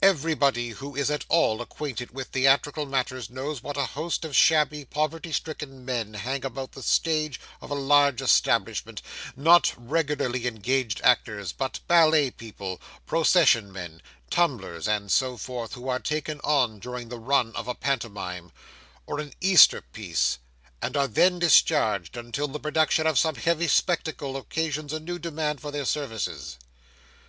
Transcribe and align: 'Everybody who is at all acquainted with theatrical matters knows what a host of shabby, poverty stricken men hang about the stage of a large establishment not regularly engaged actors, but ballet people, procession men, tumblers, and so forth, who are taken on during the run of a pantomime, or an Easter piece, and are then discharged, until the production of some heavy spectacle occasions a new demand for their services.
'Everybody 0.00 0.68
who 0.68 0.94
is 0.94 1.10
at 1.10 1.24
all 1.28 1.60
acquainted 1.60 2.12
with 2.12 2.28
theatrical 2.28 2.86
matters 2.86 3.28
knows 3.28 3.60
what 3.60 3.76
a 3.76 3.86
host 3.86 4.24
of 4.24 4.36
shabby, 4.36 4.84
poverty 4.84 5.32
stricken 5.32 5.84
men 5.84 6.14
hang 6.14 6.44
about 6.44 6.70
the 6.70 6.80
stage 6.80 7.40
of 7.60 7.72
a 7.72 7.74
large 7.74 8.22
establishment 8.22 9.02
not 9.34 9.74
regularly 9.76 10.46
engaged 10.46 11.00
actors, 11.02 11.50
but 11.50 11.80
ballet 11.88 12.30
people, 12.30 12.80
procession 13.04 13.72
men, 13.72 14.00
tumblers, 14.30 14.86
and 14.86 15.10
so 15.10 15.36
forth, 15.36 15.72
who 15.74 15.88
are 15.88 15.98
taken 15.98 16.38
on 16.44 16.78
during 16.78 17.08
the 17.08 17.18
run 17.18 17.50
of 17.56 17.66
a 17.66 17.74
pantomime, 17.74 18.52
or 19.06 19.18
an 19.18 19.34
Easter 19.40 19.80
piece, 19.82 20.38
and 20.80 20.96
are 20.96 21.08
then 21.08 21.40
discharged, 21.40 22.16
until 22.16 22.46
the 22.46 22.60
production 22.60 23.08
of 23.08 23.18
some 23.18 23.34
heavy 23.34 23.66
spectacle 23.66 24.36
occasions 24.36 24.92
a 24.92 25.00
new 25.00 25.18
demand 25.18 25.60
for 25.60 25.72
their 25.72 25.84
services. 25.84 26.58